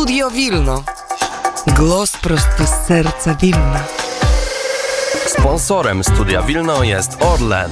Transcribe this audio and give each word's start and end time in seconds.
Studio 0.00 0.30
Wilno. 0.30 0.84
Głos 1.76 2.16
prosto 2.16 2.66
z 2.66 2.86
serca 2.86 3.34
Wilna. 3.34 3.84
Sponsorem 5.26 6.04
Studia 6.04 6.42
Wilno 6.42 6.82
jest 6.82 7.22
Orlen. 7.22 7.70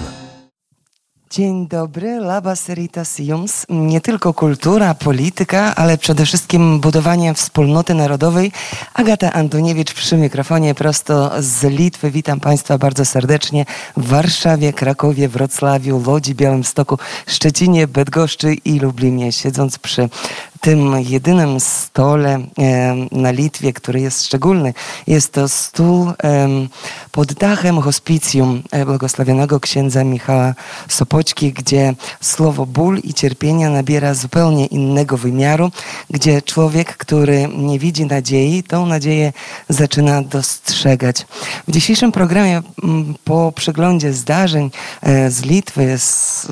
Dzień 1.31 1.69
dobry, 1.69 2.19
Labas 2.21 2.61
Seritas 2.61 3.19
Jums. 3.19 3.67
Nie 3.69 4.01
tylko 4.01 4.35
kultura, 4.35 4.95
polityka, 4.95 5.75
ale 5.75 5.99
przede 5.99 6.27
wszystkim 6.27 6.81
budowanie 6.81 7.35
wspólnoty 7.35 7.95
narodowej. 7.95 8.53
Agata 8.95 9.33
Antoniewicz 9.33 9.93
przy 9.93 10.17
mikrofonie 10.17 10.75
prosto 10.75 11.31
z 11.39 11.65
Litwy. 11.65 12.11
Witam 12.11 12.41
Państwa 12.41 12.79
bardzo 12.79 13.05
serdecznie 13.05 13.65
w 13.97 14.09
Warszawie, 14.09 14.73
Krakowie, 14.73 15.29
Wrocławiu, 15.29 16.03
Łodzi, 16.07 16.35
Białymstoku, 16.35 16.99
Szczecinie, 17.27 17.87
Bydgoszczy 17.87 18.55
i 18.55 18.81
Lublinie. 18.81 19.33
Siedząc 19.33 19.79
przy 19.79 20.09
tym 20.61 21.01
jedynym 21.01 21.61
stole 21.61 22.39
na 23.13 23.31
Litwie, 23.31 23.73
który 23.73 24.01
jest 24.01 24.27
szczególny. 24.27 24.75
Jest 25.07 25.33
to 25.33 25.49
stół 25.49 26.13
pod 27.13 27.33
dachem 27.33 27.81
hospicjum 27.81 28.63
e, 28.71 28.85
błogosławionego 28.85 29.61
księdza 29.61 30.05
Michała 30.05 30.55
Sopoćki, 30.89 31.53
gdzie 31.53 31.95
słowo 32.21 32.67
ból 32.67 32.99
i 32.99 33.15
cierpienia 33.15 33.71
nabiera 33.71 34.15
zupełnie 34.15 34.67
innego 34.67 35.17
wymiaru, 35.17 35.71
gdzie 36.11 36.43
człowiek, 36.43 36.97
który 36.97 37.49
nie 37.57 37.79
widzi 37.79 38.07
nadziei, 38.07 38.63
tą 38.63 38.87
nadzieję 38.87 39.33
zaczyna 39.69 40.23
dostrzegać. 40.23 41.27
W 41.69 41.73
dzisiejszym 41.73 42.13
programie 42.13 42.63
po 43.25 43.53
przeglądzie 43.53 44.13
zdarzeń 44.13 44.71
e, 45.03 45.31
z 45.31 45.43
Litwy, 45.43 45.99
z, 45.99 46.47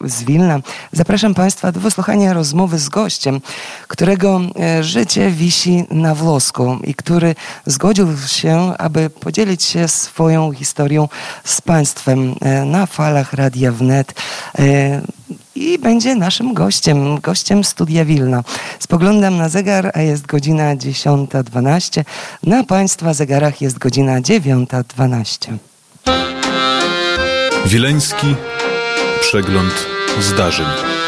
z, 0.00 0.24
Wilna, 0.24 0.60
zapraszam 0.92 1.34
Państwa 1.34 1.72
do 1.72 1.80
wysłuchania 1.80 2.32
rozmowy 2.32 2.78
z 2.78 2.88
gościem, 2.88 3.23
gościem, 3.24 3.40
którego 3.88 4.40
e, 4.60 4.84
życie 4.84 5.30
wisi 5.30 5.84
na 5.90 6.14
włosku 6.14 6.78
i 6.84 6.94
który 6.94 7.34
zgodził 7.66 8.08
się, 8.26 8.74
aby 8.78 9.10
podzielić 9.10 9.62
się 9.62 9.88
swoją 9.88 10.52
historią 10.52 11.08
z 11.44 11.60
Państwem 11.60 12.34
e, 12.40 12.64
na 12.64 12.86
falach 12.86 13.32
Radia 13.32 13.72
Wnet 13.72 14.14
e, 14.58 15.00
i 15.54 15.78
będzie 15.78 16.14
naszym 16.14 16.54
gościem, 16.54 17.20
gościem 17.20 17.64
Studia 17.64 18.04
Wilna. 18.04 18.44
Spoglądam 18.78 19.36
na 19.36 19.48
zegar, 19.48 19.90
a 19.94 20.00
jest 20.00 20.26
godzina 20.26 20.76
10.12. 20.76 22.04
Na 22.42 22.64
Państwa 22.64 23.14
zegarach 23.14 23.60
jest 23.60 23.78
godzina 23.78 24.20
9.12. 24.20 25.56
Wileński 27.66 28.34
przegląd 29.20 29.74
zdarzeń. 30.20 31.03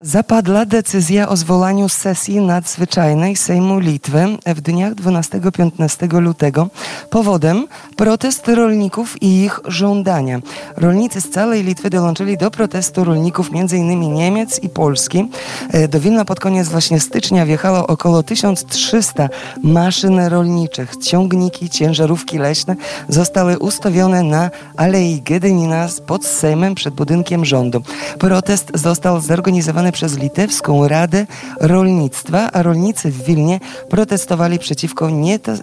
Zapadła 0.00 0.64
decyzja 0.64 1.28
o 1.28 1.36
zwołaniu 1.36 1.88
sesji 1.88 2.40
nadzwyczajnej 2.40 3.36
Sejmu 3.36 3.78
Litwy 3.78 4.26
w 4.46 4.60
dniach 4.60 4.94
12-15 4.94 6.20
lutego. 6.20 6.68
Powodem 7.10 7.66
protest 7.96 8.48
rolników 8.48 9.22
i 9.22 9.44
ich 9.44 9.60
żądania. 9.64 10.40
Rolnicy 10.76 11.20
z 11.20 11.30
całej 11.30 11.62
Litwy 11.62 11.90
dołączyli 11.90 12.38
do 12.38 12.50
protestu 12.50 13.04
rolników 13.04 13.50
m.in. 13.54 14.14
Niemiec 14.14 14.62
i 14.62 14.68
Polski. 14.68 15.28
E, 15.72 15.88
do 15.88 16.00
Wilna 16.00 16.24
pod 16.24 16.40
koniec 16.40 16.68
właśnie 16.68 17.00
stycznia 17.00 17.46
wjechało 17.46 17.86
około 17.86 18.22
1300 18.22 19.28
maszyn 19.62 20.20
rolniczych. 20.20 20.96
Ciągniki, 20.96 21.70
ciężarówki 21.70 22.38
leśne 22.38 22.76
zostały 23.08 23.58
ustawione 23.58 24.22
na 24.22 24.50
Alei 24.76 25.22
Gedynina 25.22 25.88
pod 26.06 26.26
Sejmem 26.26 26.74
przed 26.74 26.94
budynkiem 26.94 27.44
rządu. 27.44 27.82
Protest 28.18 28.70
został 28.74 29.20
zorganizowany 29.20 29.85
przez 29.92 30.18
Litewską 30.18 30.88
Radę 30.88 31.26
Rolnictwa, 31.60 32.52
a 32.52 32.62
rolnicy 32.62 33.10
w 33.10 33.24
Wilnie 33.24 33.60
protestowali 33.90 34.58
przeciwko 34.58 35.10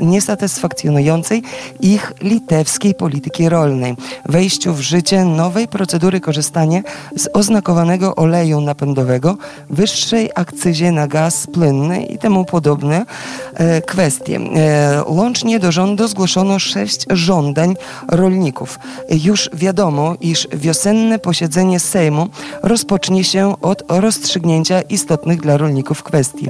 niesatysfakcjonującej 0.02 1.44
ich 1.80 2.14
litewskiej 2.22 2.96
polityki 2.96 3.50
rolnej, 3.50 3.96
wejściu 4.26 4.74
w 4.74 4.82
życie 4.82 5.26
nowej 5.26 5.68
procedury 5.68 6.20
korzystania 6.20 6.82
z 7.16 7.30
oznakowanego 7.34 8.16
oleju 8.16 8.62
napędowego, 8.62 9.38
wyższej 9.70 10.30
akcyzie 10.36 10.92
na 10.92 11.08
gaz 11.08 11.48
płynny 11.48 12.06
i 12.06 12.18
temu 12.18 12.46
podobne 12.46 13.06
e, 13.54 13.82
kwestie. 13.82 14.40
E, 14.56 15.04
łącznie 15.08 15.60
do 15.60 15.72
rządu 15.72 16.08
zgłoszono 16.08 16.60
sześć 16.60 17.06
żądań 17.10 17.76
rolników. 18.08 18.80
Już 19.10 19.50
wiadomo, 19.54 20.16
iż 20.22 20.48
wiosenne 20.54 21.20
posiedzenie 21.20 21.80
Sejmu 21.80 22.28
rozpocznie 22.64 23.24
się 23.24 23.62
od 23.62 23.84
rozstrzygnięcia 23.90 24.13
rozstrzygnięcia 24.14 24.82
istotnych 24.82 25.42
dla 25.42 25.58
rolników 25.58 26.04
kwestii. 26.04 26.50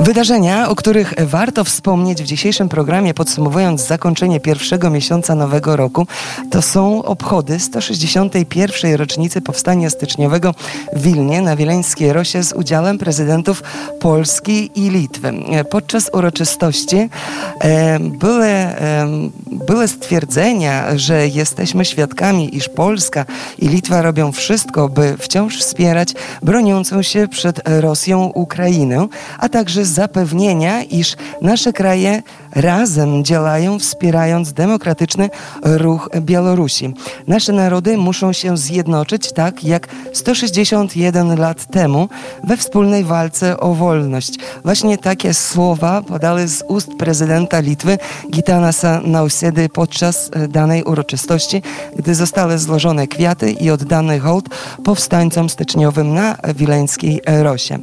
Wydarzenia, 0.00 0.68
o 0.68 0.74
których 0.74 1.14
warto 1.18 1.64
wspomnieć 1.64 2.22
w 2.22 2.26
dzisiejszym 2.26 2.68
programie, 2.68 3.14
podsumowując 3.14 3.86
zakończenie 3.86 4.40
pierwszego 4.40 4.90
miesiąca 4.90 5.34
nowego 5.34 5.76
roku, 5.76 6.06
to 6.50 6.62
są 6.62 7.02
obchody 7.02 7.60
161. 7.60 8.94
rocznicy 8.94 9.40
powstania 9.40 9.90
styczniowego 9.90 10.54
w 10.92 11.02
Wilnie 11.02 11.42
na 11.42 11.56
Wileńskiej 11.56 12.12
Rosie 12.12 12.42
z 12.42 12.52
udziałem 12.52 12.98
prezydentów 12.98 13.62
Polski 14.00 14.70
i 14.74 14.90
Litwy. 14.90 15.32
Podczas 15.70 16.10
uroczystości 16.12 17.08
e, 17.60 17.98
były, 18.00 18.46
e, 18.46 19.06
były 19.46 19.88
stwierdzenia, 19.88 20.98
że 20.98 21.28
jesteśmy 21.28 21.84
świadkami, 21.84 22.56
iż 22.56 22.68
Polska 22.68 23.24
i 23.58 23.68
Litwa 23.68 24.02
robią 24.02 24.32
wszystko, 24.32 24.88
by 24.88 25.16
wciąż 25.18 25.58
wspierać 25.58 26.14
broniącą 26.42 27.02
się 27.02 27.28
przed 27.28 27.60
Rosją 27.64 28.24
Ukrainę, 28.24 29.08
a 29.38 29.48
także 29.48 29.83
zapewnienia, 29.84 30.82
iż 30.82 31.16
nasze 31.42 31.72
kraje 31.72 32.22
razem 32.54 33.24
działają, 33.24 33.78
wspierając 33.78 34.52
demokratyczny 34.52 35.30
ruch 35.62 36.08
Białorusi. 36.20 36.94
Nasze 37.26 37.52
narody 37.52 37.96
muszą 37.96 38.32
się 38.32 38.56
zjednoczyć 38.56 39.32
tak 39.32 39.64
jak 39.64 39.88
161 40.12 41.38
lat 41.38 41.66
temu 41.66 42.08
we 42.44 42.56
wspólnej 42.56 43.04
walce 43.04 43.60
o 43.60 43.74
wolność. 43.74 44.38
Właśnie 44.64 44.98
takie 44.98 45.34
słowa 45.34 46.02
podały 46.02 46.48
z 46.48 46.64
ust 46.68 46.88
prezydenta 46.98 47.60
Litwy 47.60 47.98
Gitanasa 48.30 49.00
Nausedy 49.04 49.68
podczas 49.68 50.30
danej 50.48 50.84
uroczystości, 50.84 51.62
gdy 51.96 52.14
zostały 52.14 52.58
złożone 52.58 53.06
kwiaty 53.06 53.50
i 53.50 53.70
oddany 53.70 54.20
hołd 54.20 54.48
powstańcom 54.84 55.48
styczniowym 55.48 56.14
na 56.14 56.36
Wileńskiej 56.54 57.20
Rosie. 57.26 57.78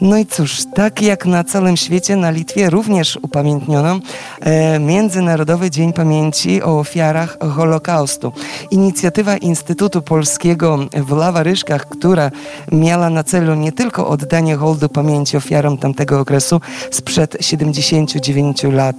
No 0.00 0.18
i 0.18 0.26
cóż, 0.26 0.58
tak 0.74 1.02
jak 1.02 1.26
na 1.26 1.44
całym 1.44 1.76
świecie, 1.76 2.16
na 2.16 2.30
Litwie 2.30 2.70
również 2.70 3.18
upamiętniono 3.22 4.00
e, 4.40 4.78
Międzynarodowy 4.78 5.70
Dzień 5.70 5.92
Pamięci 5.92 6.62
o 6.62 6.78
ofiarach 6.78 7.38
Holokaustu. 7.54 8.32
Inicjatywa 8.70 9.36
Instytutu 9.36 10.02
Polskiego 10.02 10.78
w 10.96 11.10
Lawaryszkach, 11.10 11.88
która 11.88 12.30
miała 12.72 13.10
na 13.10 13.24
celu 13.24 13.54
nie 13.54 13.72
tylko 13.72 14.08
oddanie 14.08 14.56
hołdu 14.56 14.88
pamięci 14.88 15.36
ofiarom 15.36 15.78
tamtego 15.78 16.20
okresu 16.20 16.60
sprzed 16.90 17.36
79 17.40 18.62
lat, 18.62 18.96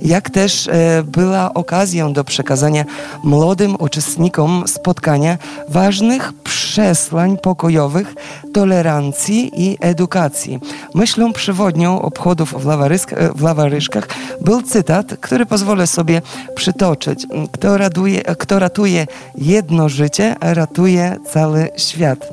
jak 0.00 0.30
też 0.30 0.68
e, 0.68 1.02
była 1.02 1.54
okazją 1.54 2.12
do 2.12 2.24
przekazania 2.24 2.84
młodym 3.24 3.76
uczestnikom 3.78 4.64
spotkania 4.66 5.38
ważnych 5.68 6.32
przesłań 6.72 7.38
pokojowych, 7.38 8.14
tolerancji 8.52 9.50
i 9.54 9.76
edukacji 9.80 10.58
Myślą 10.94 11.32
przewodnią 11.32 12.02
obchodów 12.02 12.54
w, 12.54 12.66
w 13.34 13.42
Lawaryszkach 13.42 14.08
był 14.40 14.62
cytat, 14.62 15.06
który 15.20 15.46
pozwolę 15.46 15.86
sobie 15.86 16.22
przytoczyć. 16.54 17.26
Kto, 17.52 17.76
kto 18.38 18.58
ratuje 18.58 19.06
jedno 19.38 19.88
życie, 19.88 20.36
ratuje 20.40 21.16
cały 21.32 21.68
świat. 21.76 22.32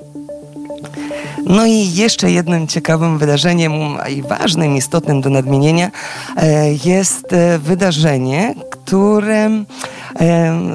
No 1.46 1.66
i 1.66 1.94
jeszcze 1.94 2.32
jednym 2.32 2.68
ciekawym 2.68 3.18
wydarzeniem 3.18 3.72
i 4.10 4.22
ważnym, 4.22 4.76
istotnym 4.76 5.22
do 5.22 5.30
nadmienienia 5.30 5.92
e, 6.38 6.74
jest 6.86 7.34
e, 7.34 7.60
wydarzenie, 7.60 8.56
które 8.72 9.50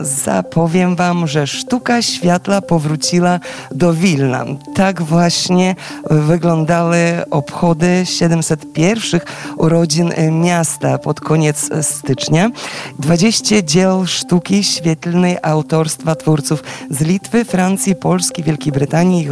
zapowiem 0.03 0.97
Wam, 0.97 1.27
że 1.27 1.47
sztuka 1.47 2.03
światła 2.03 2.61
powróciła 2.61 3.41
do 3.71 3.95
Wilna. 3.95 4.45
Tak 4.75 5.03
właśnie 5.03 5.77
wyglądały 6.11 6.99
obchody 7.31 8.03
701 8.05 9.21
urodzin 9.57 10.13
miasta 10.31 10.99
pod 10.99 11.21
koniec 11.21 11.71
stycznia. 11.83 12.51
20 12.99 13.63
dzieł 13.63 14.07
sztuki 14.07 14.65
świetlnej 14.65 15.37
autorstwa 15.43 16.15
twórców 16.15 16.65
z 16.91 17.01
Litwy, 17.01 17.45
Francji, 17.45 17.97
Polski, 17.97 18.43
Wielkiej 18.43 18.73
Brytanii 18.73 19.29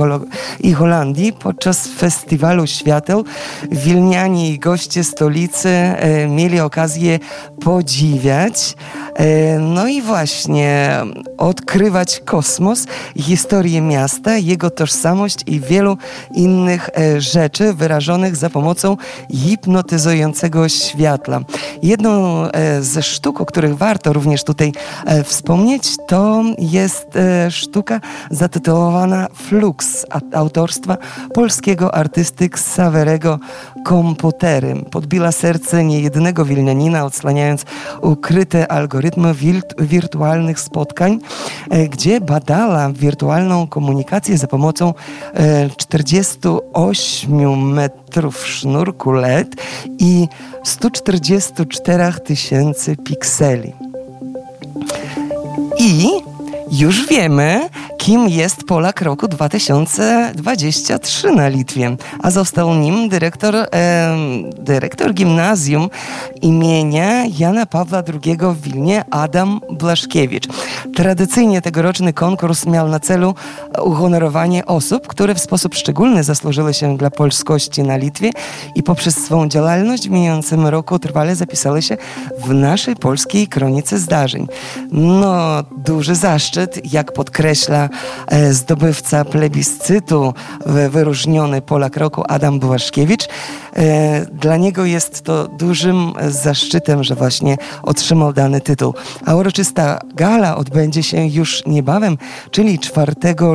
i 0.61 0.73
Holandii 0.73 1.33
podczas 1.33 1.89
festiwalu 1.89 2.67
świateł 2.67 3.25
Wilnianie 3.71 4.51
i 4.51 4.59
goście 4.59 5.05
stolicy 5.05 5.69
e, 5.69 6.29
mieli 6.29 6.61
okazję 6.61 7.19
podziwiać. 7.61 8.77
E, 9.15 9.59
no 9.59 9.89
i 9.89 10.03
właśnie 10.03 11.01
odkrywać 11.39 12.21
kosmos, 12.25 12.87
historię 13.17 13.81
miasta, 13.81 14.37
jego 14.37 14.71
tożsamość 14.71 15.39
i 15.47 15.61
wielu 15.61 15.97
innych 16.35 16.91
e, 16.99 17.21
rzeczy 17.21 17.75
wyrażonych 17.75 18.37
za 18.37 18.51
pomocą 18.51 18.97
hipnotyzującego 19.31 20.69
światła. 20.69 21.41
Jedną 21.83 22.43
e, 22.47 22.83
ze 22.83 23.03
sztuk, 23.03 23.41
o 23.41 23.47
których 23.47 23.77
warto 23.77 24.13
również 24.13 24.45
tutaj 24.45 24.73
wspomnieć, 25.25 25.97
to 26.09 26.43
jest 26.59 27.07
sztuka 27.51 28.01
zatytułowana 28.31 29.29
Flux 29.35 30.07
autorstwa 30.35 30.97
polskiego 31.35 31.95
artysty 31.95 32.49
Ksawerego 32.49 33.39
Komputery. 33.85 34.75
Podbiła 34.91 35.33
serce 35.33 35.85
niejednego 35.85 36.45
wilnianina, 36.45 37.05
odsłaniając 37.05 37.65
ukryte 38.01 38.73
algorytmy 38.73 39.02
wirtualnych 39.79 40.61
spotkań, 40.61 41.19
e, 41.71 41.89
gdzie 41.89 42.21
badała 42.21 42.93
wirtualną 42.93 43.67
komunikację 43.67 44.39
za 44.39 44.47
pomocą 44.47 44.95
48 45.77 47.41
e, 47.41 47.57
metrów 47.57 48.47
sznurku 48.47 49.13
LED 49.13 49.57
i 49.99 50.29
144 50.65 52.13
tysięcy 52.25 52.97
pikseli. 52.97 53.73
I 55.79 56.09
już 56.71 57.07
wiemy, 57.09 57.69
kim 58.03 58.29
jest 58.29 58.65
Polak 58.65 59.03
roku 59.03 59.29
2023 59.29 61.33
na 61.33 61.49
Litwie, 61.49 61.97
a 62.23 62.31
został 62.31 62.75
nim 62.75 63.09
dyrektor, 63.09 63.57
e, 63.57 63.69
dyrektor 64.59 65.15
gimnazjum 65.15 65.91
imienia 66.43 67.25
Jana 67.39 67.67
Pawła 67.67 68.03
II 68.25 68.39
w 68.55 68.61
Wilnie 68.61 69.05
Adam 69.11 69.61
Blaszkiewicz. 69.71 70.49
Tradycyjnie 70.95 71.63
tegoroczny 71.63 72.13
konkurs 72.13 72.67
miał 72.67 72.89
na 72.89 73.01
celu 73.01 73.35
uhonorowanie 73.85 74.67
osób, 74.67 75.07
które 75.07 75.35
w 75.35 75.41
sposób 75.41 75.75
szczególny 75.75 76.25
zasłużyły 76.25 76.75
się 76.75 76.97
dla 76.97 77.11
polskości 77.11 77.83
na 77.83 77.97
Litwie 77.97 78.31
i 78.75 78.83
poprzez 78.83 79.25
swą 79.25 79.49
działalność 79.49 80.09
w 80.09 80.11
mijającym 80.11 80.67
roku 80.67 80.99
trwale 80.99 81.37
zapisały 81.37 81.83
się 81.83 81.97
w 82.39 82.55
naszej 82.55 82.97
polskiej 82.97 83.49
kronice 83.49 83.99
zdarzeń. 83.99 84.49
No, 84.93 85.63
duży 85.77 86.15
zaszczyt, 86.15 86.93
jak 86.93 87.13
podkreśla 87.13 87.92
zdobywca 88.51 89.25
plebiscytu, 89.25 90.35
wyróżniony 90.67 91.63
Polak 91.63 91.97
Roku 91.97 92.23
Adam 92.29 92.59
Błaszkiewicz. 92.59 93.29
E, 93.77 94.27
dla 94.27 94.57
niego 94.57 94.85
jest 94.85 95.23
to 95.23 95.49
dużym 95.49 96.13
zaszczytem, 96.29 97.05
że 97.05 97.15
właśnie 97.15 97.57
otrzymał 97.83 98.33
dany 98.33 98.61
tytuł. 98.61 98.95
A 99.27 99.35
uroczysta 99.35 99.99
gala 100.15 100.57
odbędzie 100.57 101.03
się 101.03 101.27
już 101.27 101.63
niebawem, 101.67 102.19
czyli 102.51 102.79
4 102.79 103.13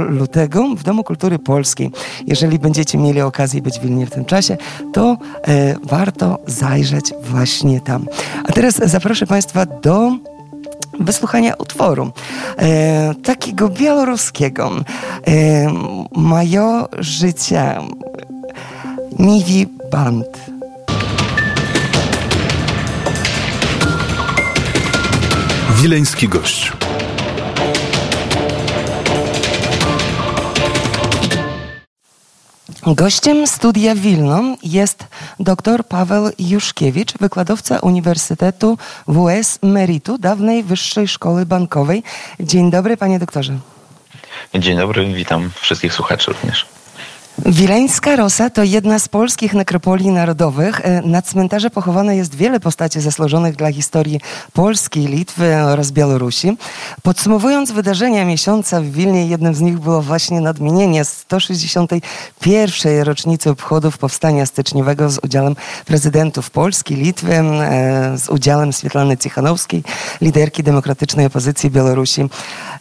lutego 0.10 0.76
w 0.76 0.84
Domu 0.84 1.04
Kultury 1.04 1.40
Polskiej. 1.40 1.92
Jeżeli 2.28 2.60
będziecie 2.60 2.98
mieli 2.98 3.22
okazję 3.22 3.62
być 3.62 3.80
w 3.80 3.82
Wilnie 3.82 4.06
w 4.06 4.12
tym 4.12 4.26
czasie, 4.26 4.58
to 4.94 5.18
e, 5.48 5.76
warto 5.84 6.40
zajrzeć 6.48 7.14
właśnie 7.22 7.82
tam. 7.82 8.08
A 8.44 8.52
teraz 8.52 8.76
zaproszę 8.76 9.28
Państwa 9.28 9.66
do 9.66 10.12
wysłuchania 11.00 11.54
utworu 11.56 12.12
e, 12.58 13.16
takiego 13.24 13.70
białoruskiego 13.70 14.72
e, 15.28 15.68
Moje 16.12 16.84
życie 17.00 17.76
Niwi 19.20 19.68
Band. 19.92 20.28
Wileński 25.82 26.28
gość. 26.28 26.77
Gościem 32.96 33.48
studia 33.48 33.96
Wilno 33.96 34.56
jest 34.64 35.08
dr 35.40 35.84
Paweł 35.88 36.30
Juszkiewicz, 36.40 37.14
wykładowca 37.18 37.80
Uniwersytetu 37.80 38.78
WS 39.08 39.60
Meritu, 39.62 40.18
dawnej 40.18 40.64
Wyższej 40.64 41.08
Szkoły 41.08 41.46
Bankowej. 41.46 42.04
Dzień 42.40 42.72
dobry, 42.72 42.98
panie 42.98 43.20
doktorze. 43.20 43.60
Dzień 44.56 44.78
dobry, 44.78 45.14
witam 45.14 45.52
wszystkich 45.62 45.94
słuchaczy 45.94 46.32
również. 46.32 46.77
Wileńska 47.48 48.16
Rosa 48.16 48.50
to 48.50 48.64
jedna 48.64 49.00
z 49.00 49.08
polskich 49.08 49.54
nekropolii 49.54 50.10
narodowych. 50.10 50.82
E, 50.84 51.02
na 51.02 51.22
cmentarze 51.22 51.70
pochowane 51.70 52.16
jest 52.16 52.36
wiele 52.36 52.60
postaci 52.60 53.02
zasłużonych 53.02 53.56
dla 53.56 53.72
historii 53.72 54.22
Polski, 54.54 55.00
Litwy 55.00 55.56
oraz 55.56 55.92
Białorusi. 55.92 56.58
Podsumowując 57.04 57.72
wydarzenia 57.72 58.26
miesiąca 58.26 58.82
w 58.82 58.86
Wilnie, 58.86 59.28
jednym 59.28 59.56
z 59.56 59.62
nich 59.62 59.80
było 59.80 60.02
właśnie 60.02 60.42
nadmienienie 60.42 61.06
161. 61.06 63.04
rocznicy 63.04 63.50
obchodów 63.50 63.98
Powstania 63.98 64.46
Styczniowego 64.46 65.10
z 65.10 65.20
udziałem 65.24 65.56
prezydentów 65.86 66.50
Polski, 66.50 66.96
Litwy, 66.96 67.34
e, 67.34 68.18
z 68.18 68.30
udziałem 68.30 68.74
Swietlany 68.74 69.18
Cichanowskiej, 69.18 69.84
liderki 70.22 70.64
demokratycznej 70.64 71.26
opozycji 71.26 71.72
Białorusi. 71.72 72.30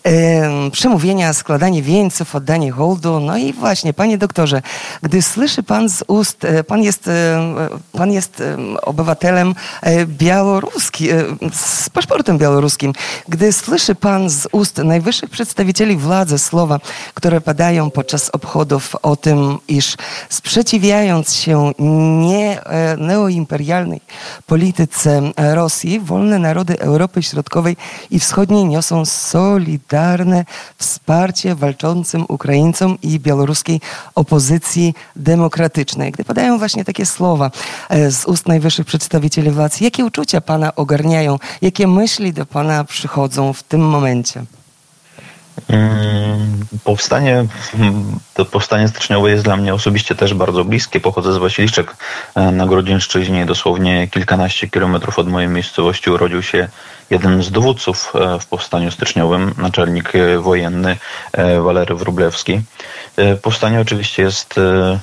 E, 0.07 0.71
przemówienia, 0.71 1.33
składanie 1.33 1.83
wieńców, 1.83 2.35
oddanie 2.35 2.73
hołdu. 2.73 3.21
No 3.21 3.37
i 3.37 3.53
właśnie, 3.53 3.93
panie 3.93 4.19
doktorze, 4.19 4.56
doktorze, 4.57 4.63
gdy 5.03 5.23
słyszy 5.23 5.63
pan 5.63 5.89
z 5.89 6.05
ust, 6.07 6.45
e, 6.45 6.65
pan 6.65 6.83
jest, 6.83 7.09
e, 7.09 7.69
pan 7.93 8.13
jest 8.13 8.41
e, 8.41 8.57
obywatelem 8.83 9.55
białoruski, 10.07 11.09
z 11.53 11.89
paszportem 11.91 12.39
białoruskim, 12.39 12.93
gdy 13.29 13.53
słyszy 13.53 13.95
pan 13.95 14.31
z 14.31 14.49
ust 14.53 14.79
najwyższych 14.79 15.31
przedstawicieli 15.31 15.97
władzy 15.97 16.39
słowa, 16.39 16.81
które 17.15 17.41
padają 17.41 17.91
podczas 17.91 18.31
obchodów 18.31 18.97
o 19.03 19.17
tym, 19.17 19.59
iż 19.69 19.97
sprzeciwiając 20.29 21.35
się 21.35 21.73
nie 22.21 22.61
neoimperialnej 22.99 24.01
polityce 24.47 25.33
Rosji, 25.37 26.01
wolne 26.01 26.39
narody 26.39 26.79
Europy 26.79 27.23
Środkowej 27.23 27.77
i 28.11 28.21
Wschodniej 28.21 28.65
niosą 28.65 29.05
solidarne 29.05 30.45
wsparcie 30.79 31.55
walczącym 31.55 32.25
Ukraińcom 32.29 32.99
i 33.03 33.21
białoruskiej 33.21 33.81
opozycji 34.15 34.46
opozycji 34.47 34.95
demokratycznej. 35.17 36.13
Gdy 36.13 36.25
padają 36.25 36.59
właśnie 36.59 36.85
takie 36.85 37.07
słowa 37.07 37.51
e, 37.89 38.11
z 38.11 38.25
ust 38.25 38.49
najwyższych 38.49 38.87
przedstawicieli 38.87 39.51
władzy, 39.51 39.85
jakie 39.85 40.05
uczucia 40.05 40.41
Pana 40.41 40.75
ogarniają, 40.75 41.39
jakie 41.63 41.87
myśli 41.87 42.33
do 42.33 42.47
Pana 42.47 42.85
przychodzą 42.85 43.53
w 43.53 43.63
tym 43.63 43.81
momencie? 43.81 44.45
Mm, 45.69 46.67
powstanie, 46.85 47.47
to 48.35 48.45
powstanie 48.45 48.89
styczniowe 48.89 49.31
jest 49.31 49.45
dla 49.45 49.57
mnie 49.57 49.75
osobiście 49.75 50.15
też 50.15 50.35
bardzo 50.35 50.65
bliskie. 50.65 51.01
Pochodzę 51.01 51.33
z 51.33 51.37
Wasiliczek 51.37 51.97
e, 52.35 52.53
na 52.53 52.67
Grodzieńszczyźnie. 52.67 53.47
Dosłownie 53.47 54.09
kilkanaście 54.09 54.69
kilometrów 54.69 55.19
od 55.19 55.29
mojej 55.29 55.49
miejscowości 55.49 56.11
urodził 56.11 56.43
się 56.43 56.69
jeden 57.11 57.43
z 57.43 57.51
dowódców 57.51 58.13
e, 58.15 58.41
w 58.41 58.47
powstaniu 58.47 58.91
styczniowym, 58.91 59.55
naczelnik 59.59 60.13
wojenny 60.41 60.97
Walery 61.63 61.95
Wróblewski. 61.95 62.61
E, 63.17 63.37
powstanie 63.37 63.81
oczywiście 63.81 64.23
jest 64.23 64.59
e, 64.59 64.99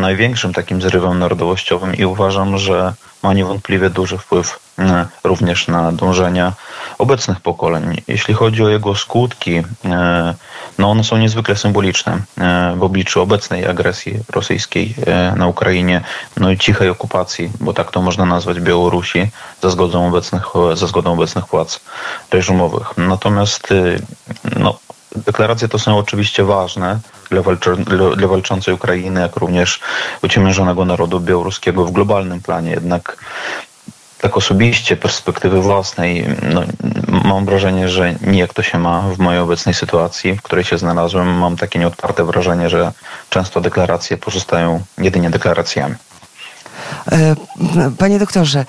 największym 0.00 0.52
takim 0.52 0.82
zrywem 0.82 1.18
narodowościowym 1.18 1.94
i 1.94 2.04
uważam, 2.04 2.58
że 2.58 2.94
ma 3.22 3.32
niewątpliwie 3.32 3.90
duży 3.90 4.18
wpływ 4.18 4.58
e, 4.78 5.06
również 5.24 5.68
na 5.68 5.92
dążenia 5.92 6.52
obecnych 7.00 7.40
pokoleń. 7.40 8.02
Jeśli 8.08 8.34
chodzi 8.34 8.64
o 8.64 8.68
jego 8.68 8.94
skutki, 8.94 9.62
no 10.78 10.90
one 10.90 11.04
są 11.04 11.16
niezwykle 11.16 11.56
symboliczne 11.56 12.18
w 12.76 12.82
obliczu 12.82 13.22
obecnej 13.22 13.66
agresji 13.66 14.18
rosyjskiej 14.32 14.94
na 15.36 15.46
Ukrainie, 15.46 16.00
no 16.36 16.50
i 16.50 16.58
cichej 16.58 16.88
okupacji, 16.88 17.50
bo 17.60 17.72
tak 17.72 17.90
to 17.90 18.02
można 18.02 18.24
nazwać 18.26 18.60
Białorusi, 18.60 19.30
za 19.62 19.70
zgodą 19.70 20.08
obecnych, 20.08 20.44
za 20.74 20.86
zgodą 20.86 21.12
obecnych 21.12 21.46
władz 21.46 21.80
reżimowych. 22.30 22.86
Natomiast 22.96 23.68
no, 24.56 24.78
Deklaracje 25.16 25.68
to 25.68 25.78
są 25.78 25.98
oczywiście 25.98 26.44
ważne 26.44 26.98
dla, 27.30 27.42
walczy, 27.42 27.76
dla 28.16 28.28
walczącej 28.28 28.74
Ukrainy, 28.74 29.20
jak 29.20 29.36
również 29.36 29.80
uciemiężonego 30.22 30.84
narodu 30.84 31.20
białoruskiego 31.20 31.84
w 31.84 31.92
globalnym 31.92 32.40
planie. 32.40 32.70
Jednak 32.70 33.24
tak 34.20 34.36
osobiście, 34.36 34.96
perspektywy 34.96 35.60
własnej, 35.60 36.26
no, 36.52 36.62
mam 37.24 37.44
wrażenie, 37.44 37.88
że 37.88 38.14
nijak 38.26 38.54
to 38.54 38.62
się 38.62 38.78
ma 38.78 39.02
w 39.02 39.18
mojej 39.18 39.40
obecnej 39.40 39.74
sytuacji, 39.74 40.34
w 40.34 40.42
której 40.42 40.64
się 40.64 40.78
znalazłem. 40.78 41.38
Mam 41.38 41.56
takie 41.56 41.78
nieodparte 41.78 42.24
wrażenie, 42.24 42.70
że 42.70 42.92
często 43.30 43.60
deklaracje 43.60 44.16
pozostają 44.16 44.82
jedynie 44.98 45.30
deklaracjami. 45.30 45.94
E, 47.12 47.36
panie 47.98 48.18
doktorze, 48.18 48.64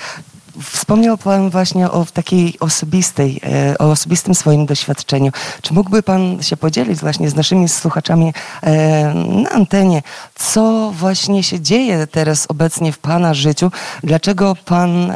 Wspomniał 0.63 1.17
Pan 1.17 1.49
właśnie 1.49 1.91
o 1.91 2.05
takiej 2.13 2.59
osobistej, 2.59 3.39
e, 3.43 3.77
o 3.77 3.91
osobistym 3.91 4.35
swoim 4.35 4.65
doświadczeniu. 4.65 5.31
Czy 5.61 5.73
mógłby 5.73 6.03
Pan 6.03 6.43
się 6.43 6.57
podzielić 6.57 6.99
właśnie 6.99 7.29
z 7.29 7.35
naszymi 7.35 7.69
słuchaczami 7.69 8.33
e, 8.63 9.13
na 9.13 9.49
antenie, 9.49 10.01
co 10.35 10.91
właśnie 10.91 11.43
się 11.43 11.59
dzieje 11.59 12.07
teraz 12.07 12.45
obecnie 12.49 12.91
w 12.91 12.97
Pana 12.97 13.33
życiu? 13.33 13.71
Dlaczego 14.03 14.55
Pan 14.65 15.13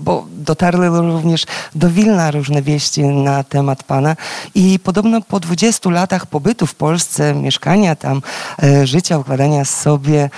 bo 0.00 0.26
dotarły 0.30 0.88
również 0.88 1.46
do 1.74 1.90
Wilna 1.90 2.30
różne 2.30 2.62
wieści 2.62 3.04
na 3.04 3.44
temat 3.44 3.82
pana 3.82 4.16
i 4.54 4.78
podobno 4.78 5.20
po 5.20 5.40
20 5.40 5.90
latach 5.90 6.26
pobytu 6.26 6.66
w 6.66 6.74
Polsce, 6.74 7.34
mieszkania 7.34 7.96
tam, 7.96 8.22
e, 8.62 8.86
życia, 8.86 9.18
układania 9.18 9.64
sobie 9.64 10.30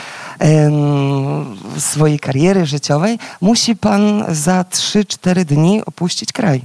swojej 1.78 2.18
kariery 2.18 2.66
życiowej, 2.66 3.18
musi 3.40 3.76
pan 3.76 4.24
za 4.28 4.64
3-4 4.70 5.44
dni 5.44 5.84
opuścić 5.84 6.32
kraj. 6.32 6.62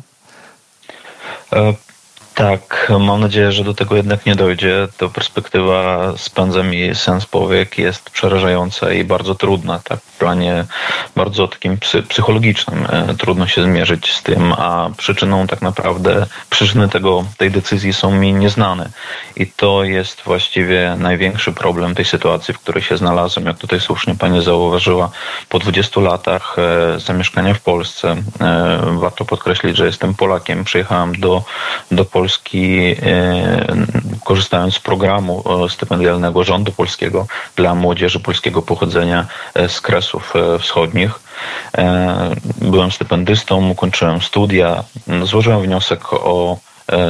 Tak, 2.37 2.91
mam 2.99 3.21
nadzieję, 3.21 3.51
że 3.51 3.63
do 3.63 3.73
tego 3.73 3.95
jednak 3.95 4.25
nie 4.25 4.35
dojdzie. 4.35 4.87
To 4.97 5.09
perspektywa 5.09 6.13
spędza 6.17 6.63
mi 6.63 6.95
sens 6.95 7.25
powiek 7.25 7.77
jest 7.77 8.09
przerażająca 8.09 8.91
i 8.91 9.03
bardzo 9.03 9.35
trudna, 9.35 9.79
tak 9.83 9.99
w 9.99 10.17
planie 10.17 10.65
bardzo 11.15 11.47
takim 11.47 11.77
psychologicznym. 12.09 12.85
E, 12.89 13.15
trudno 13.15 13.47
się 13.47 13.63
zmierzyć 13.63 14.13
z 14.13 14.23
tym, 14.23 14.53
a 14.53 14.89
przyczyną 14.97 15.47
tak 15.47 15.61
naprawdę, 15.61 16.25
przyczyny 16.49 16.89
tego, 16.89 17.25
tej 17.37 17.51
decyzji 17.51 17.93
są 17.93 18.11
mi 18.11 18.33
nieznane. 18.33 18.89
I 19.35 19.47
to 19.47 19.83
jest 19.83 20.21
właściwie 20.21 20.95
największy 20.99 21.53
problem 21.53 21.95
tej 21.95 22.05
sytuacji, 22.05 22.53
w 22.53 22.59
której 22.59 22.83
się 22.83 22.97
znalazłem. 22.97 23.45
Jak 23.45 23.57
tutaj 23.57 23.79
słusznie 23.79 24.15
Pani 24.15 24.43
zauważyła, 24.43 25.09
po 25.49 25.59
20 25.59 26.01
latach 26.01 26.55
e, 26.59 26.99
zamieszkania 26.99 27.53
w 27.53 27.61
Polsce, 27.61 28.15
e, 28.41 28.97
warto 28.99 29.25
podkreślić, 29.25 29.77
że 29.77 29.85
jestem 29.85 30.13
Polakiem, 30.13 30.63
przyjechałem 30.63 31.19
do, 31.19 31.43
do 31.91 32.05
Polski 32.05 32.26
Polski, 32.27 32.95
e, 33.01 33.75
korzystając 34.23 34.73
z 34.75 34.79
programu 34.79 35.43
e, 35.65 35.69
stypendialnego 35.69 36.43
rządu 36.43 36.71
polskiego 36.71 37.27
dla 37.55 37.75
młodzieży 37.75 38.19
polskiego 38.19 38.61
pochodzenia 38.61 39.27
e, 39.53 39.69
z 39.69 39.81
Kresów 39.81 40.33
Wschodnich. 40.59 41.19
Byłem 42.61 42.91
stypendystą, 42.91 43.69
ukończyłem 43.69 44.21
studia, 44.21 44.83
złożyłem 45.23 45.61
wniosek 45.61 46.13
o 46.13 46.57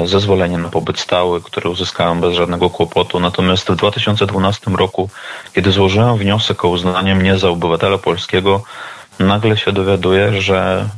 zezwolenie 0.05 0.57
na 0.57 0.69
pobyt 0.69 0.99
stały, 0.99 1.41
które 1.41 1.69
uzyskałem 1.69 2.21
bez 2.21 2.35
żadnego 2.35 2.69
kłopotu. 2.69 3.19
Natomiast 3.19 3.69
w 3.69 3.75
2012 3.75 4.71
roku, 4.71 5.09
kiedy 5.53 5.71
złożyłem 5.71 6.17
wniosek 6.17 6.65
o 6.65 6.67
uznanie 6.67 7.15
mnie 7.15 7.37
za 7.37 7.49
obywatela 7.49 7.97
polskiego, 7.97 8.63
nagle 9.19 9.57
się 9.57 9.71
dowiaduję, 9.71 10.41
że 10.41 10.89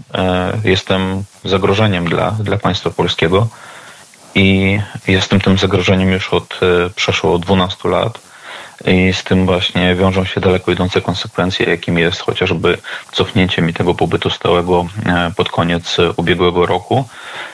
jestem 0.63 1.23
zagrożeniem 1.45 2.09
dla, 2.09 2.31
dla 2.31 2.57
państwa 2.57 2.89
polskiego 2.89 3.47
i 4.35 4.79
jestem 5.07 5.41
tym 5.41 5.57
zagrożeniem 5.57 6.11
już 6.11 6.33
od 6.33 6.59
e, 6.61 6.89
przeszło 6.89 7.39
12 7.39 7.89
lat. 7.89 8.19
I 8.85 9.13
z 9.13 9.23
tym 9.23 9.45
właśnie 9.45 9.95
wiążą 9.95 10.25
się 10.25 10.41
daleko 10.41 10.71
idące 10.71 11.01
konsekwencje, 11.01 11.65
jakim 11.65 11.97
jest 11.97 12.21
chociażby 12.21 12.77
cofnięcie 13.11 13.61
mi 13.61 13.73
tego 13.73 13.95
pobytu 13.95 14.29
stałego 14.29 14.85
e, 15.05 15.31
pod 15.35 15.49
koniec 15.49 15.97
ubiegłego 16.15 16.65
roku. 16.65 17.05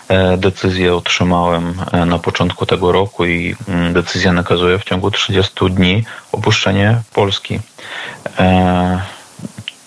E, 0.07 0.37
decyzję 0.37 0.95
otrzymałem 0.95 1.73
na 2.05 2.19
początku 2.19 2.65
tego 2.65 2.91
roku 2.91 3.25
i 3.25 3.55
mm, 3.67 3.93
decyzja 3.93 4.33
nakazuje 4.33 4.79
w 4.79 4.83
ciągu 4.83 5.11
30 5.11 5.51
dni 5.69 6.05
opuszczenie 6.31 7.01
Polski. 7.13 7.59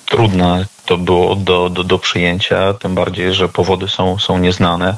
Trudna 0.06 0.64
to 0.88 0.96
było 0.96 1.34
do, 1.34 1.68
do, 1.68 1.84
do 1.84 1.98
przyjęcia, 1.98 2.74
tym 2.74 2.94
bardziej, 2.94 3.34
że 3.34 3.48
powody 3.48 3.88
są, 3.88 4.18
są 4.18 4.38
nieznane. 4.38 4.96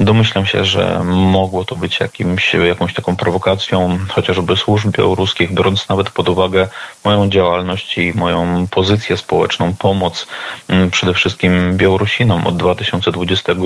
Domyślam 0.00 0.46
się, 0.46 0.64
że 0.64 1.00
mogło 1.04 1.64
to 1.64 1.76
być 1.76 2.00
jakimś, 2.00 2.54
jakąś 2.54 2.94
taką 2.94 3.16
prowokacją 3.16 3.98
chociażby 4.08 4.56
służb 4.56 4.96
białoruskich, 4.96 5.54
biorąc 5.54 5.88
nawet 5.88 6.10
pod 6.10 6.28
uwagę 6.28 6.68
moją 7.04 7.28
działalność 7.28 7.98
i 7.98 8.12
moją 8.14 8.66
pozycję 8.70 9.16
społeczną, 9.16 9.74
pomoc 9.74 10.26
mm, 10.68 10.90
przede 10.90 11.14
wszystkim 11.14 11.76
Białorusinom 11.76 12.46
od 12.46 12.56
2020 12.56 13.52
e, 13.52 13.56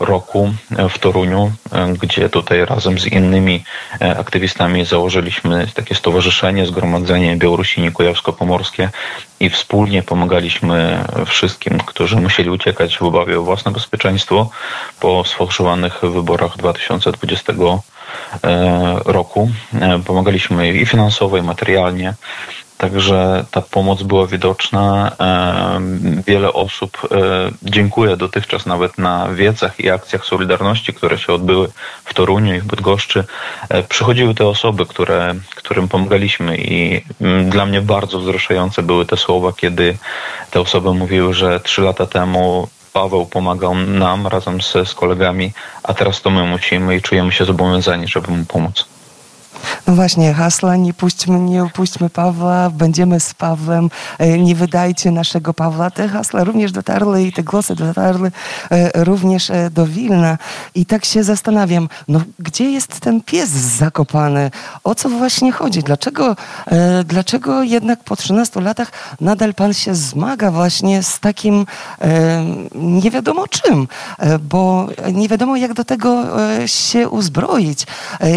roku 0.00 0.50
w 0.90 0.98
Toruniu, 0.98 1.52
e, 1.72 1.92
gdzie 1.92 2.28
tutaj 2.28 2.64
razem 2.64 2.98
z 2.98 3.06
innymi 3.06 3.64
e, 4.00 4.18
aktywistami 4.18 4.84
założyliśmy 4.84 5.66
takie 5.74 5.94
stowarzyszenie, 5.94 6.66
Zgromadzenie 6.66 7.36
Białorusini 7.36 7.92
Kujawsko-Pomorskie 7.92 8.88
i 9.40 9.50
wspólnie 9.50 10.02
pomagaliśmy 10.02 10.55
wszystkim, 11.26 11.78
którzy 11.78 12.16
musieli 12.16 12.50
uciekać 12.50 12.98
w 12.98 13.02
obawie 13.02 13.38
o 13.38 13.42
własne 13.42 13.72
bezpieczeństwo 13.72 14.50
po 15.00 15.24
sfałszowanych 15.24 16.00
wyborach 16.02 16.56
2020 16.56 17.52
e, 17.52 17.56
roku. 19.04 19.50
E, 19.80 19.98
pomagaliśmy 19.98 20.72
i 20.72 20.86
finansowo, 20.86 21.36
i 21.36 21.42
materialnie. 21.42 22.14
Także 22.78 23.44
ta 23.50 23.62
pomoc 23.62 24.02
była 24.02 24.26
widoczna. 24.26 25.12
Wiele 26.26 26.52
osób 26.52 26.98
e, 27.10 27.16
dziękuję 27.62 28.16
dotychczas 28.16 28.66
nawet 28.66 28.98
na 28.98 29.28
wiecach 29.28 29.80
i 29.80 29.90
akcjach 29.90 30.24
Solidarności, 30.24 30.94
które 30.94 31.18
się 31.18 31.32
odbyły 31.32 31.68
w 32.04 32.14
Toruniu 32.14 32.54
i 32.54 32.60
w 32.60 32.64
Bydgoszczy. 32.64 33.24
E, 33.68 33.82
przychodziły 33.82 34.34
te 34.34 34.46
osoby, 34.46 34.86
które, 34.86 35.34
którym 35.54 35.88
pomagaliśmy 35.88 36.56
i 36.56 37.02
mm, 37.20 37.50
dla 37.50 37.66
mnie 37.66 37.80
bardzo 37.80 38.20
wzruszające 38.20 38.82
były 38.82 39.06
te 39.06 39.16
słowa, 39.16 39.52
kiedy 39.52 39.98
te 40.50 40.60
osoby 40.60 40.94
mówiły, 40.94 41.34
że 41.34 41.60
trzy 41.60 41.82
lata 41.82 42.06
temu 42.06 42.68
Paweł 42.92 43.26
pomagał 43.26 43.74
nam 43.74 44.26
razem 44.26 44.62
z, 44.62 44.88
z 44.88 44.94
kolegami, 44.94 45.52
a 45.82 45.94
teraz 45.94 46.22
to 46.22 46.30
my 46.30 46.44
musimy 46.44 46.96
i 46.96 47.02
czujemy 47.02 47.32
się 47.32 47.44
zobowiązani, 47.44 48.08
żeby 48.08 48.30
mu 48.30 48.44
pomóc. 48.44 48.95
No 49.86 49.94
właśnie, 49.94 50.34
hasła 50.34 50.76
nie 50.76 50.94
puśćmy, 50.94 51.38
nie 51.40 51.62
opuśćmy 51.62 52.10
Pawła, 52.10 52.70
będziemy 52.70 53.20
z 53.20 53.34
Pawłem, 53.34 53.90
e, 54.18 54.38
nie 54.38 54.54
wydajcie 54.54 55.10
naszego 55.10 55.54
Pawła. 55.54 55.90
Te 55.90 56.08
hasła 56.08 56.44
również 56.44 56.72
dotarły 56.72 57.22
i 57.22 57.32
te 57.32 57.42
głosy 57.42 57.74
dotarły 57.74 58.32
e, 58.70 59.04
również 59.04 59.50
e, 59.50 59.70
do 59.70 59.86
Wilna. 59.86 60.38
I 60.74 60.86
tak 60.86 61.04
się 61.04 61.24
zastanawiam, 61.24 61.88
no 62.08 62.20
gdzie 62.38 62.70
jest 62.70 63.00
ten 63.00 63.20
pies 63.20 63.50
zakopany? 63.50 64.50
O 64.84 64.94
co 64.94 65.08
właśnie 65.08 65.52
chodzi? 65.52 65.82
Dlaczego, 65.82 66.36
dlaczego 67.04 67.62
jednak 67.62 68.04
po 68.04 68.16
13 68.16 68.60
latach 68.60 68.92
nadal 69.20 69.54
pan 69.54 69.74
się 69.74 69.94
zmaga 69.94 70.50
właśnie 70.50 71.02
z 71.02 71.20
takim 71.20 71.66
nie 72.74 73.10
wiadomo 73.10 73.48
czym? 73.48 73.88
Bo 74.40 74.88
nie 75.12 75.28
wiadomo 75.28 75.56
jak 75.56 75.74
do 75.74 75.84
tego 75.84 76.24
się 76.66 77.08
uzbroić, 77.08 77.86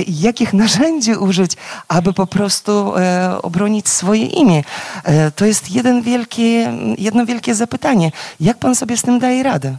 jakich 0.08 0.54
narzędzi 0.54 1.16
użyć, 1.16 1.39
aby 1.88 2.14
po 2.14 2.28
prostu 2.28 2.98
e, 2.98 3.42
obronić 3.42 3.90
swoje 3.90 4.26
imię. 4.26 4.64
E, 5.04 5.32
to 5.32 5.46
jest 5.46 5.72
jeden 5.72 6.02
wielkie, 6.02 6.74
jedno 6.98 7.26
wielkie 7.26 7.56
zapytanie. 7.56 8.12
Jak 8.40 8.58
pan 8.58 8.76
sobie 8.76 8.98
z 8.98 9.02
tym 9.02 9.20
daje 9.20 9.44
radę? 9.44 9.76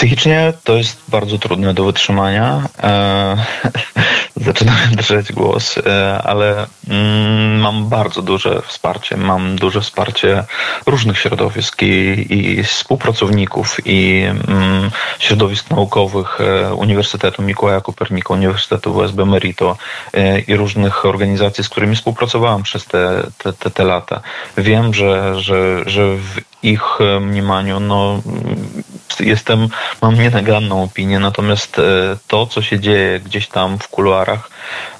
Psychicznie 0.00 0.52
to 0.64 0.76
jest 0.76 1.02
bardzo 1.08 1.38
trudne 1.38 1.74
do 1.74 1.84
wytrzymania. 1.84 2.62
E, 2.82 3.36
zaczynam 4.46 4.76
drzeć 4.92 5.32
głos, 5.32 5.78
e, 5.78 6.22
ale 6.24 6.66
mm, 6.88 7.60
mam 7.60 7.88
bardzo 7.88 8.22
duże 8.22 8.62
wsparcie. 8.62 9.16
Mam 9.16 9.56
duże 9.56 9.80
wsparcie 9.80 10.44
różnych 10.86 11.18
środowisk 11.18 11.82
i, 11.82 12.26
i 12.34 12.64
współpracowników, 12.64 13.76
i 13.84 14.24
mm, 14.48 14.90
środowisk 15.18 15.70
naukowych 15.70 16.40
e, 16.40 16.74
Uniwersytetu 16.74 17.42
Mikołaja 17.42 17.80
Kopernika, 17.80 18.34
Uniwersytetu 18.34 18.94
WSB 18.94 19.24
Merito 19.24 19.76
i 20.46 20.56
różnych 20.56 21.04
organizacji, 21.04 21.64
z 21.64 21.68
którymi 21.68 21.96
współpracowałem 21.96 22.62
przez 22.62 22.84
te, 22.84 23.22
te, 23.38 23.52
te, 23.52 23.70
te 23.70 23.84
lata. 23.84 24.20
Wiem, 24.56 24.94
że, 24.94 25.40
że, 25.40 25.82
że 25.86 26.16
w 26.16 26.40
ich 26.62 26.98
mniemaniu 27.20 27.80
no, 27.80 28.22
jestem, 29.20 29.68
mam 30.02 30.14
nienaganną 30.14 30.82
opinię, 30.82 31.18
natomiast 31.18 31.78
e, 31.78 31.82
to, 32.26 32.46
co 32.46 32.62
się 32.62 32.80
dzieje 32.80 33.20
gdzieś 33.20 33.48
tam 33.48 33.78
w 33.78 33.88
kuluarach, 33.88 34.50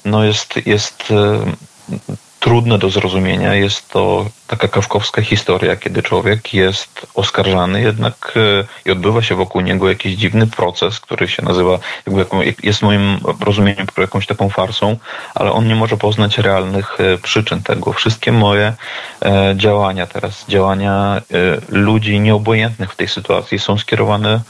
no 0.05 0.23
jest, 0.23 0.55
jest 0.65 1.11
e, 1.11 1.45
trudne 2.41 2.77
do 2.77 2.89
zrozumienia. 2.89 3.55
Jest 3.55 3.89
to 3.89 4.25
taka 4.47 4.67
kawkowska 4.67 5.21
historia, 5.21 5.75
kiedy 5.75 6.03
człowiek 6.03 6.53
jest 6.53 7.07
oskarżany 7.13 7.81
jednak 7.81 8.33
e, 8.35 8.89
i 8.89 8.91
odbywa 8.91 9.21
się 9.21 9.35
wokół 9.35 9.61
niego 9.61 9.89
jakiś 9.89 10.15
dziwny 10.15 10.47
proces, 10.47 10.99
który 10.99 11.27
się 11.27 11.45
nazywa, 11.45 11.79
jest 12.63 12.81
moim 12.81 13.19
rozumieniu 13.39 13.85
jakąś 13.97 14.27
taką 14.27 14.49
farsą, 14.49 14.97
ale 15.35 15.51
on 15.51 15.67
nie 15.67 15.75
może 15.75 15.97
poznać 15.97 16.37
realnych 16.37 16.97
e, 16.99 17.17
przyczyn 17.17 17.63
tego. 17.63 17.93
Wszystkie 17.93 18.31
moje 18.31 18.73
e, 19.21 19.53
działania 19.57 20.07
teraz, 20.07 20.45
działania 20.47 21.21
ludzi 21.69 22.19
nieobojętnych 22.19 22.93
w 22.93 22.95
tej 22.95 23.07
sytuacji 23.07 23.59
są 23.59 23.77
skierowane 23.77 24.41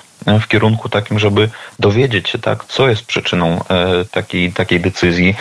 w 0.42 0.48
kierunku 0.48 0.90
takim, 0.90 1.20
żeby 1.20 1.50
dowiedzieć 1.80 2.30
się, 2.30 2.40
tak, 2.40 2.66
co 2.66 2.90
jest 2.90 3.06
przyczyną 3.06 3.64
takiej, 4.12 4.54
takiej 4.54 4.80
decyzji, 4.80 5.36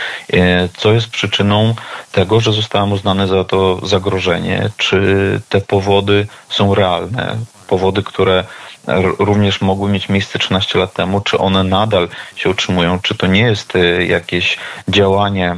co 0.77 0.93
jest 0.93 1.09
przyczyną 1.09 1.75
tego, 2.13 2.41
że 2.41 2.53
zostałem 2.53 2.93
uznany 2.93 3.27
za 3.27 3.45
to 3.45 3.87
zagrożenie 3.87 4.71
czy 4.77 5.41
te 5.49 5.61
powody 5.61 6.27
są 6.49 6.75
realne. 6.75 7.37
Powody, 7.69 8.03
które 8.03 8.45
również 9.19 9.61
mogły 9.61 9.91
mieć 9.91 10.09
miejsce 10.09 10.39
13 10.39 10.79
lat 10.79 10.93
temu, 10.93 11.21
czy 11.21 11.39
one 11.39 11.65
nadal 11.65 12.09
się 12.37 12.51
utrzymują, 12.51 12.99
czy 13.03 13.15
to 13.15 13.27
nie 13.27 13.41
jest 13.41 13.73
jakieś 14.09 14.59
działanie 14.89 15.57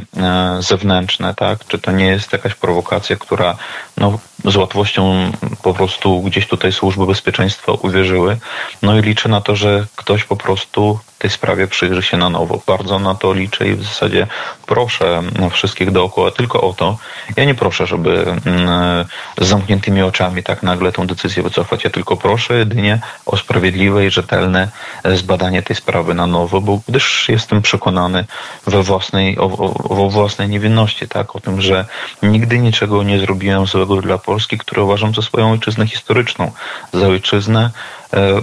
zewnętrzne, 0.60 1.34
tak? 1.34 1.58
czy 1.68 1.78
to 1.78 1.92
nie 1.92 2.06
jest 2.06 2.32
jakaś 2.32 2.54
prowokacja, 2.54 3.16
która 3.16 3.56
no, 3.96 4.18
z 4.44 4.56
łatwością 4.56 5.32
po 5.62 5.74
prostu 5.74 6.22
gdzieś 6.22 6.46
tutaj 6.46 6.72
służby 6.72 7.06
bezpieczeństwa 7.06 7.72
uwierzyły. 7.72 8.36
No 8.82 8.98
i 8.98 9.02
liczę 9.02 9.28
na 9.28 9.40
to, 9.40 9.56
że 9.56 9.86
ktoś 9.96 10.24
po 10.24 10.36
prostu 10.36 10.98
tej 11.18 11.30
sprawie 11.30 11.66
przyjrzy 11.66 12.02
się 12.02 12.16
na 12.16 12.30
nowo. 12.30 12.62
Bardzo 12.66 12.98
na 12.98 13.14
to 13.14 13.32
liczę 13.32 13.68
i 13.68 13.74
w 13.74 13.82
zasadzie 13.82 14.26
proszę 14.66 15.22
wszystkich 15.50 15.90
dookoła 15.90 16.30
tylko 16.30 16.60
o 16.60 16.72
to. 16.72 16.98
Ja 17.36 17.44
nie 17.44 17.54
proszę, 17.54 17.86
żeby 17.86 18.24
mm, 18.46 19.04
z 19.40 19.46
zamkniętymi 19.46 20.02
oczami 20.02 20.42
tak 20.42 20.62
nagle 20.62 20.92
tę 20.92 21.06
decyzję 21.06 21.42
wycofać. 21.42 21.84
Ja 21.84 21.90
tylko 21.90 22.16
proszę 22.16 22.54
jedynie 22.54 23.00
o 23.26 23.36
sprawiedliwe 23.36 24.06
i 24.06 24.10
rzetelne 24.10 24.68
e, 25.04 25.16
zbadanie 25.16 25.62
tej 25.62 25.76
sprawy 25.76 26.14
na 26.14 26.26
nowo, 26.26 26.60
bo 26.60 26.80
gdyż 26.88 27.28
jestem 27.28 27.62
przekonany 27.62 28.24
we 28.66 28.82
własnej, 28.82 29.38
o, 29.38 29.44
o, 29.44 30.04
o 30.04 30.10
własnej 30.10 30.48
niewinności, 30.48 31.08
tak? 31.08 31.36
O 31.36 31.40
tym, 31.40 31.60
że 31.60 31.86
nigdy 32.22 32.58
niczego 32.58 33.02
nie 33.02 33.18
zrobiłem 33.18 33.66
złego 33.66 34.02
dla 34.02 34.18
Polski, 34.18 34.58
które 34.58 34.82
uważam 34.82 35.14
za 35.14 35.22
swoją 35.22 35.52
ojczyznę 35.52 35.86
historyczną, 35.86 36.52
za 36.92 37.06
ojczyznę, 37.06 37.70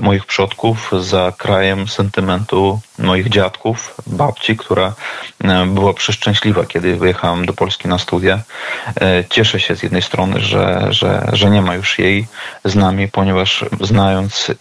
moich 0.01 0.25
przodków, 0.25 0.91
za 0.99 1.33
krajem 1.37 1.87
sentymentu 1.87 2.79
moich 2.99 3.29
dziadków, 3.29 3.95
babci, 4.07 4.57
która 4.57 4.93
e, 5.43 5.65
była 5.65 5.93
przeszczęśliwa, 5.93 6.65
kiedy 6.65 6.95
wyjechałem 6.95 7.45
do 7.45 7.53
Polski 7.53 7.87
na 7.87 7.97
studia. 7.97 8.39
E, 9.01 9.23
cieszę 9.29 9.59
się 9.59 9.75
z 9.75 9.83
jednej 9.83 10.01
strony, 10.01 10.39
że, 10.39 10.87
że, 10.89 11.29
że 11.33 11.49
nie 11.49 11.61
ma 11.61 11.75
już 11.75 11.99
jej 11.99 12.27
z 12.65 12.75
nami, 12.75 13.07
ponieważ 13.07 13.65
znając 13.81 14.51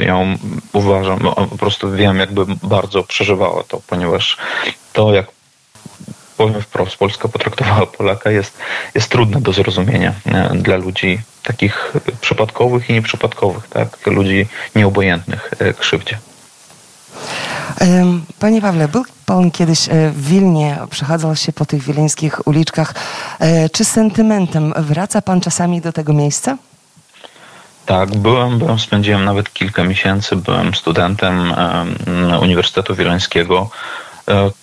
ją 0.00 0.36
uważam, 0.72 1.18
po 1.50 1.58
prostu 1.58 1.92
wiem, 1.92 2.18
jakby 2.18 2.46
bardzo 2.62 3.02
przeżywała 3.02 3.62
to, 3.62 3.80
ponieważ 3.86 4.36
to, 4.92 5.14
jak 5.14 5.26
powiem 6.36 6.62
wprost, 6.62 6.96
Polska 6.96 7.28
potraktowała 7.28 7.86
Polaka 7.86 8.30
jest, 8.30 8.58
jest 8.94 9.08
trudne 9.08 9.40
do 9.40 9.52
zrozumienia 9.52 10.12
dla 10.54 10.76
ludzi 10.76 11.18
takich 11.42 11.92
przypadkowych 12.20 12.90
i 12.90 12.92
nieprzypadkowych, 12.92 13.68
tak? 13.68 14.06
ludzi 14.06 14.46
nieobojętnych 14.76 15.50
e, 15.58 15.74
krzywdzie. 15.74 16.18
Panie 18.38 18.60
Pawle, 18.60 18.88
był 18.88 19.04
Pan 19.26 19.50
kiedyś 19.50 19.88
e, 19.88 20.10
w 20.10 20.28
Wilnie, 20.28 20.78
przechadzał 20.90 21.36
się 21.36 21.52
po 21.52 21.66
tych 21.66 21.82
wileńskich 21.82 22.46
uliczkach. 22.46 22.94
E, 23.40 23.68
czy 23.68 23.84
sentymentem 23.84 24.72
wraca 24.76 25.22
Pan 25.22 25.40
czasami 25.40 25.80
do 25.80 25.92
tego 25.92 26.12
miejsca? 26.12 26.56
Tak, 27.86 28.16
byłem, 28.16 28.58
byłem, 28.58 28.78
spędziłem 28.78 29.24
nawet 29.24 29.52
kilka 29.52 29.84
miesięcy, 29.84 30.36
byłem 30.36 30.74
studentem 30.74 31.54
Uniwersytetu 32.40 32.94
Wileńskiego 32.94 33.70
E, 33.70 34.03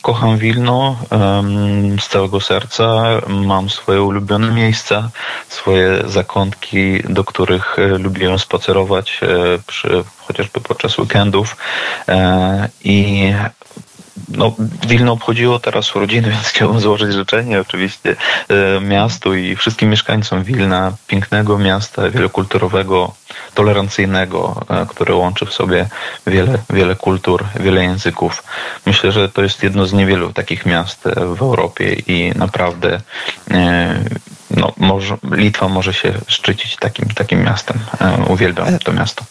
kocham 0.02 0.38
Wilno 0.38 0.96
z 2.00 2.08
całego 2.08 2.42
serca. 2.42 3.04
Mam 3.28 3.70
swoje 3.70 4.02
ulubione 4.02 4.52
miejsca, 4.52 5.10
swoje 5.50 6.04
zakątki, 6.10 7.04
do 7.10 7.24
których 7.24 7.80
e, 7.80 7.88
lubiłem 7.88 8.40
spacerować 8.40 9.20
e, 9.24 9.28
przy, 9.68 10.04
chociażby 10.18 10.62
podczas 10.62 10.98
weekendów. 10.98 11.58
I 12.84 13.34
no, 14.30 14.56
Wilno 14.88 15.12
obchodziło 15.12 15.60
teraz 15.60 15.96
urodziny, 15.96 16.30
więc 16.32 16.48
chciałbym 16.48 16.80
złożyć 16.80 17.14
życzenie 17.14 17.62
oczywiście 17.62 18.16
e, 18.50 18.82
miastu 18.82 19.36
i 19.36 19.56
wszystkim 19.56 19.90
mieszkańcom 19.90 20.44
Wilna, 20.44 20.94
pięknego 21.08 21.58
miasta, 21.58 22.10
wielokulturowego, 22.10 23.14
tolerancyjnego, 23.54 24.66
e, 24.70 24.86
które 24.86 25.16
łączy 25.16 25.46
w 25.46 25.54
sobie 25.54 25.90
wiele, 26.28 26.58
wiele 26.70 26.96
kultur, 26.96 27.46
wiele 27.60 27.84
języków. 27.84 28.44
Myślę, 28.86 29.12
że 29.12 29.30
to 29.30 29.44
jest 29.44 29.64
jedno 29.64 29.86
z 29.86 29.94
niewielu 29.94 30.34
takich 30.34 30.66
miast 30.66 31.08
e, 31.08 31.12
w 31.36 31.42
Europie 31.42 31.94
i 32.08 32.32
naprawdę 32.36 33.02
no, 34.58 34.74
może, 34.78 35.18
Litwa 35.32 35.68
może 35.68 35.94
się 35.94 36.14
szczycić 36.28 36.76
takim, 36.76 37.10
takim 37.10 37.44
miastem. 37.44 37.80
Uwielbiam 38.28 38.80
to 38.80 38.94
miasto. 38.94 39.26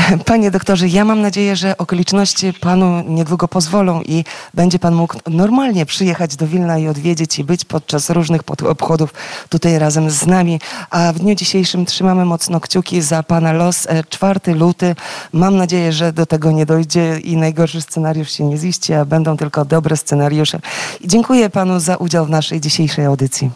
Panie 0.26 0.50
doktorze, 0.50 0.88
ja 0.88 1.04
mam 1.04 1.20
nadzieję, 1.20 1.56
że 1.56 1.76
okoliczności 1.78 2.52
panu 2.52 3.02
niedługo 3.06 3.48
pozwolą 3.48 4.02
i 4.02 4.24
będzie 4.54 4.78
pan 4.78 4.94
mógł 4.94 5.18
normalnie 5.26 5.86
przyjechać 5.86 6.36
do 6.36 6.46
Wilna 6.46 6.78
i 6.78 6.88
odwiedzić 6.88 7.38
i 7.38 7.44
być 7.44 7.64
podczas 7.64 8.10
różnych 8.10 8.40
obchodów 8.68 9.14
tutaj 9.48 9.78
razem 9.78 10.10
z 10.10 10.26
nami. 10.26 10.60
A 10.90 11.12
w 11.12 11.18
dniu 11.18 11.34
dzisiejszym 11.34 11.86
trzymamy 11.86 12.24
mocno 12.24 12.60
kciuki 12.60 13.02
za 13.02 13.22
pana 13.22 13.52
los. 13.52 13.88
4 14.08 14.40
e, 14.46 14.54
luty. 14.54 14.94
Mam 15.32 15.56
nadzieję, 15.56 15.92
że 15.92 16.12
do 16.12 16.26
tego 16.26 16.50
nie 16.50 16.66
dojdzie 16.66 17.18
i 17.18 17.36
najgorszy 17.36 17.80
scenariusz 17.80 18.30
się 18.30 18.44
nie 18.44 18.58
ziści, 18.58 18.94
a 18.94 19.04
będą 19.04 19.36
tylko 19.36 19.64
dobre 19.64 19.96
scenariusze. 19.96 20.60
I 21.00 21.08
dziękuję 21.08 21.50
panu 21.50 21.80
za 21.80 21.96
udział 21.96 22.26
w 22.26 22.30
naszej 22.30 22.60
dzisiejszej 22.60 23.04
audycji. 23.04 23.50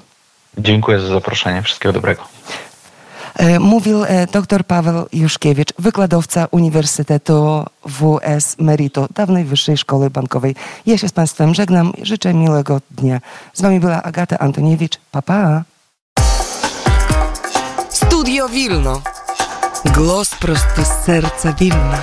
Dziękuję 0.58 1.00
za 1.00 1.08
zaproszenie. 1.08 1.62
Wszystkiego 1.62 1.92
dobrego. 1.92 2.22
E, 3.36 3.58
mówił 3.58 4.04
e, 4.04 4.26
dr 4.26 4.64
Paweł 4.64 5.06
Juszkiewicz, 5.12 5.72
wykładowca 5.78 6.48
Uniwersytetu 6.50 7.64
WS 7.86 8.56
Merito, 8.58 9.08
dawnej 9.14 9.44
Wyższej 9.44 9.76
Szkoły 9.76 10.10
Bankowej. 10.10 10.54
Ja 10.86 10.98
się 10.98 11.08
z 11.08 11.12
Państwem 11.12 11.54
żegnam 11.54 11.92
i 11.96 12.06
życzę 12.06 12.34
miłego 12.34 12.80
dnia. 12.90 13.20
Z 13.52 13.62
Wami 13.62 13.80
była 13.80 14.02
Agata 14.02 14.38
Antoniewicz. 14.38 15.00
Papa. 15.10 15.34
Pa. 15.34 15.74
Studio 17.88 18.48
Wilno. 18.48 19.02
Głos 19.94 20.34
prosto 20.34 20.84
z 20.84 21.04
serca 21.04 21.52
Wilna. 21.52 21.98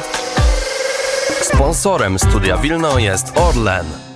Sponsorem 1.42 2.20
Studia 2.20 2.58
Wilno 2.58 3.00
jest 3.00 3.38
Orlen. 3.38 4.11